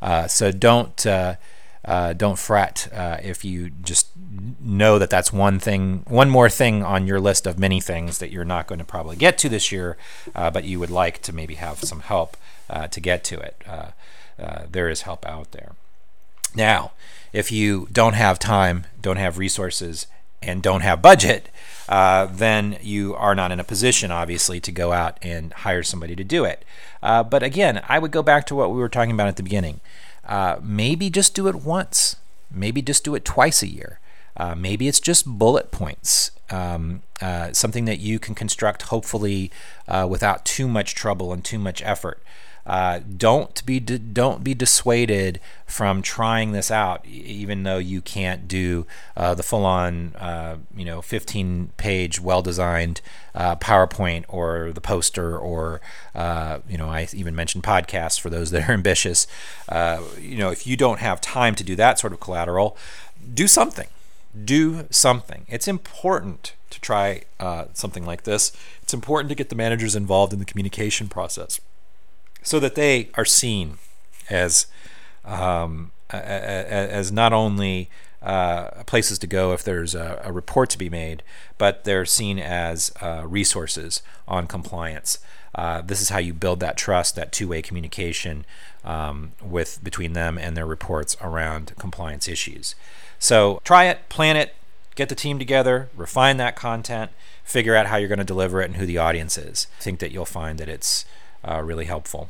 Uh, 0.02 0.28
so 0.28 0.52
don't 0.52 1.06
uh, 1.88 2.14
don't 2.14 2.38
fret 2.38 2.90
uh, 2.94 3.18
if 3.24 3.46
you 3.46 3.70
just 3.70 4.10
know 4.60 5.00
that 5.00 5.10
that's 5.10 5.32
one 5.32 5.58
thing, 5.58 6.04
one 6.08 6.30
more 6.30 6.50
thing 6.50 6.84
on 6.84 7.08
your 7.08 7.20
list 7.20 7.48
of 7.48 7.58
many 7.58 7.80
things 7.80 8.18
that 8.18 8.30
you're 8.30 8.44
not 8.44 8.68
going 8.68 8.80
to 8.80 8.86
probably 8.86 9.16
get 9.16 9.38
to 9.38 9.48
this 9.48 9.72
year, 9.72 9.96
uh, 10.36 10.52
but 10.52 10.66
you 10.66 10.80
would 10.80 10.90
like 10.90 11.22
to 11.22 11.34
maybe 11.34 11.56
have 11.56 11.80
some 11.80 12.02
help 12.02 12.36
uh, 12.70 12.88
to 12.88 13.00
get 13.00 13.24
to 13.24 13.40
it. 13.40 13.64
Uh, 13.66 13.92
uh, 14.38 14.66
there 14.70 14.90
is 14.90 15.02
help 15.02 15.26
out 15.26 15.52
there. 15.52 15.72
Now, 16.56 16.92
if 17.34 17.52
you 17.52 17.88
don't 17.92 18.14
have 18.14 18.40
time, 18.40 18.86
don't 19.02 19.18
have 19.18 19.38
resources, 19.38 20.08
and 20.42 20.62
don't 20.62 20.82
have 20.82 21.02
budget, 21.02 21.50
then 21.88 22.78
you 22.82 23.16
are 23.16 23.36
not 23.36 23.52
in 23.52 23.60
a 23.60 23.64
position, 23.64 24.12
obviously, 24.12 24.60
to 24.60 24.72
go 24.72 24.92
out 24.92 25.18
and 25.22 25.52
hire 25.54 25.84
somebody 25.84 26.16
to 26.16 26.24
do 26.24 26.46
it. 26.46 26.64
but 27.02 27.44
again, 27.44 27.82
I 27.88 28.00
would 28.00 28.12
go 28.12 28.24
back 28.24 28.46
to 28.48 28.56
what 28.56 28.72
we 28.72 28.78
were 28.78 28.90
talking 28.90 29.12
about 29.12 29.28
at 29.28 29.36
the 29.36 29.44
beginning. 29.44 29.82
Uh, 30.28 30.60
maybe 30.62 31.10
just 31.10 31.34
do 31.34 31.48
it 31.48 31.56
once. 31.56 32.18
Maybe 32.52 32.82
just 32.82 33.04
do 33.04 33.16
it 33.16 33.26
twice 33.26 33.64
a 33.64 33.68
year. 33.68 34.00
Uh, 34.36 34.54
maybe 34.54 34.88
it's 34.88 35.00
just 35.00 35.26
bullet 35.26 35.72
points, 35.72 36.32
um, 36.52 37.02
uh, 37.22 37.52
something 37.54 37.86
that 37.86 38.00
you 38.00 38.20
can 38.20 38.36
construct 38.36 38.84
hopefully 38.84 39.50
uh, 39.88 40.06
without 40.08 40.46
too 40.46 40.68
much 40.68 40.94
trouble 40.94 41.34
and 41.34 41.44
too 41.44 41.58
much 41.58 41.82
effort. 41.82 42.22
Uh, 42.68 43.00
don't 43.18 43.66
be 43.66 43.80
don't 43.80 44.44
be 44.44 44.54
dissuaded 44.54 45.40
from 45.66 46.02
trying 46.02 46.52
this 46.52 46.70
out, 46.70 47.06
even 47.08 47.64
though 47.64 47.78
you 47.78 48.02
can't 48.02 48.46
do 48.46 48.86
uh, 49.16 49.34
the 49.34 49.42
full-on, 49.42 50.14
uh, 50.18 50.58
you 50.76 50.84
know, 50.84 51.00
15-page, 51.00 52.20
well-designed 52.20 53.00
uh, 53.34 53.56
PowerPoint 53.56 54.26
or 54.28 54.74
the 54.74 54.82
poster, 54.82 55.38
or 55.38 55.80
uh, 56.14 56.60
you 56.68 56.78
know, 56.78 56.90
I 56.90 57.08
even 57.14 57.34
mentioned 57.34 57.64
podcasts 57.64 58.20
for 58.20 58.30
those 58.30 58.52
that 58.52 58.68
are 58.68 58.74
ambitious. 58.74 59.28
Uh, 59.70 60.02
you 60.20 60.38
know, 60.38 60.50
if 60.50 60.68
you 60.68 60.76
don't 60.76 61.00
have 61.00 61.22
time 61.22 61.56
to 61.56 61.64
do 61.64 61.76
that 61.78 62.00
sort 62.00 62.12
of 62.12 62.20
collateral, 62.20 62.76
do 63.34 63.48
something. 63.48 63.88
Do 64.44 64.88
something. 64.90 65.46
It's 65.48 65.70
important 65.70 66.54
to 66.70 66.82
try 66.82 67.24
something 67.74 68.06
like 68.06 68.24
this. 68.24 68.52
It's 68.84 68.94
important 68.94 69.30
to 69.30 69.36
get 69.36 69.48
the 69.48 69.56
managers 69.56 69.96
involved 69.96 70.34
in 70.34 70.40
the 70.40 70.46
communication 70.46 71.08
process 71.08 71.62
so 72.44 72.60
that 72.60 72.76
they 72.76 73.10
are 73.16 73.26
seen 73.26 73.78
as 74.30 74.68
um, 75.26 75.92
as 76.10 77.12
not 77.12 77.34
only 77.34 77.90
uh, 78.22 78.84
places 78.86 79.20
to 79.20 79.28
go 79.28 79.54
if 79.54 79.64
there's 79.64 79.94
a, 79.94 80.22
a, 80.24 80.32
report 80.32 80.70
to 80.70 80.78
be 80.78 80.90
made, 80.90 81.22
but 81.58 81.84
they're 81.84 82.06
seen 82.06 82.40
as 82.40 82.92
uh, 83.02 83.24
resources 83.26 84.02
on 84.28 84.48
compliance. 84.48 85.20
Uh, 85.54 85.82
this 85.82 86.02
is 86.02 86.10
how 86.10 86.18
you 86.18 86.34
build 86.34 86.60
that 86.60 86.78
trust, 86.78 87.16
that 87.16 87.32
two-way 87.32 87.62
communication 87.62 88.46
um, 88.84 89.34
with 89.42 89.84
between 89.84 90.14
them 90.14 90.38
and 90.38 90.58
their 90.58 90.66
reports 90.66 91.16
around 91.22 91.74
compliance 91.78 92.28
issues. 92.28 92.76
So 93.20 93.62
try 93.64 93.86
it, 93.86 94.10
plan 94.10 94.36
it, 94.36 94.56
get 94.96 95.10
the 95.10 95.16
team 95.16 95.40
together, 95.40 95.90
refine 95.96 96.38
that 96.38 96.56
content, 96.56 97.12
figure 97.44 97.76
out 97.76 97.88
how 97.88 97.98
you're 97.98 98.08
going 98.08 98.20
to 98.20 98.26
deliver 98.26 98.62
it 98.62 98.66
and 98.66 98.76
who 98.76 98.86
the 98.86 98.98
audience 98.98 99.38
is. 99.38 99.68
I 99.80 99.84
think 99.84 100.00
that 100.00 100.12
you'll 100.12 100.26
find 100.26 100.60
that 100.60 100.70
it's 100.70 101.06
uh, 101.48 101.62
really 101.64 101.86
helpful. 101.86 102.30